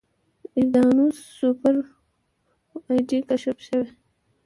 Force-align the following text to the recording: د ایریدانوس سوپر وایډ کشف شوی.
د 0.03 0.03
ایریدانوس 0.55 1.17
سوپر 1.37 1.75
وایډ 2.85 3.09
کشف 3.29 3.57
شوی. 3.67 3.89